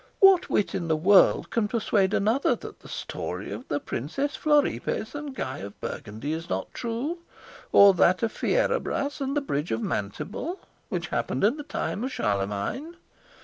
What 0.19 0.49
wit 0.49 0.73
in 0.73 0.87
the 0.87 0.95
world 0.97 1.51
can 1.51 1.67
persuade 1.67 2.11
another 2.11 2.55
that 2.55 2.79
the 2.79 2.89
story 2.89 3.51
of 3.51 3.67
the 3.67 3.79
Princess 3.79 4.35
Floripes 4.35 5.13
and 5.13 5.35
Guy 5.35 5.59
of 5.59 5.79
Burgundy 5.79 6.33
is 6.33 6.49
not 6.49 6.73
true, 6.73 7.19
or 7.71 7.93
that 7.93 8.23
of 8.23 8.31
Fierabras 8.33 9.21
and 9.21 9.37
the 9.37 9.41
bridge 9.41 9.71
of 9.71 9.81
Mantible, 9.83 10.57
which 10.89 11.09
happened 11.09 11.43
in 11.43 11.57
the 11.57 11.63
time 11.63 12.03
of 12.03 12.11
Charlemagne? 12.11 12.95